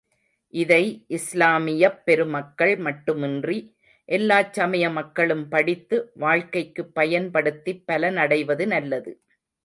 இதை 0.53 0.83
இஸ்லாமியப் 1.07 1.99
பெருமக்கள் 2.05 2.77
மட்டுமின்றி, 2.77 3.57
எல்லாச் 4.09 4.53
சமய 4.53 4.89
மக்களும் 4.89 5.49
படித்து, 5.49 6.11
வாழ்க்கைக்குப் 6.15 6.95
பயன்படுத்திப் 6.95 7.83
பலனடைவது 7.87 8.67
நல்லது. 8.67 9.13